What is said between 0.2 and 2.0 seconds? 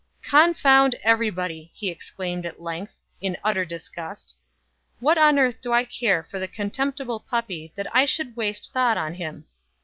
"Confound everybody!" he